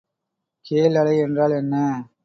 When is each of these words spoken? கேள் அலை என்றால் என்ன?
கேள் 0.65 0.95
அலை 0.95 1.15
என்றால் 1.17 1.51
என்ன? 1.51 1.75